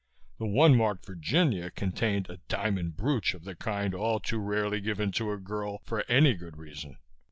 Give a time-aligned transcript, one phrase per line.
[0.39, 5.11] The one marked "Virginia" contained a diamond brooch of the kind all too rarely given
[5.11, 6.97] to a girl for any good reason.